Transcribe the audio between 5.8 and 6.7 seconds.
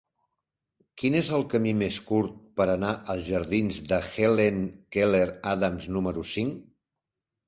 número cinc?